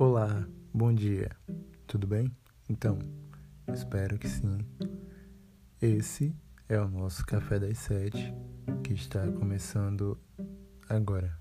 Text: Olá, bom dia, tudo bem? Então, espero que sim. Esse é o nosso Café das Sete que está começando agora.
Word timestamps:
Olá, 0.00 0.46
bom 0.72 0.94
dia, 0.94 1.28
tudo 1.84 2.06
bem? 2.06 2.30
Então, 2.68 3.00
espero 3.74 4.16
que 4.16 4.28
sim. 4.28 4.64
Esse 5.82 6.32
é 6.68 6.78
o 6.80 6.88
nosso 6.88 7.26
Café 7.26 7.58
das 7.58 7.78
Sete 7.78 8.32
que 8.84 8.94
está 8.94 9.26
começando 9.32 10.16
agora. 10.88 11.36